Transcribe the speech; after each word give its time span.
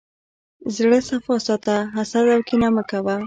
زړه 0.75 0.99
صفا 1.09 1.35
ساته، 1.47 1.75
حسد 1.95 2.25
او 2.35 2.41
کینه 2.47 2.69
مه 2.75 2.83
کوه. 2.89 3.15